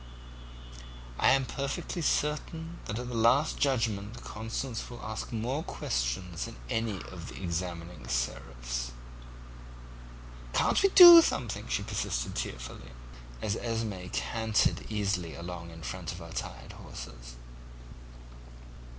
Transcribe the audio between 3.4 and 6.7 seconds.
Judgment Constance will ask more questions than